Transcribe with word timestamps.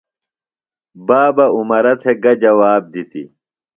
بابہ 1.07 1.45
عمرہ 1.57 1.93
تھےۡ 2.01 2.17
گہ 2.23 2.33
جواب 2.43 2.81
دِتیۡ؟ 2.93 3.27